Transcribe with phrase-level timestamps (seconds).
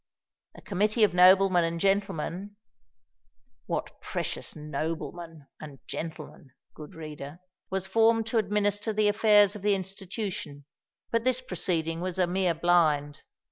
[0.55, 2.55] A committee of noblemen and gentlemen
[3.67, 7.37] (what precious noblemen and gentlemen, good reader!)
[7.69, 10.65] was formed to administer the affairs of the institution;
[11.11, 13.21] but this proceeding was a mere blind.